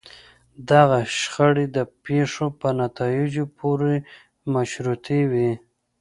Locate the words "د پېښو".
1.75-2.47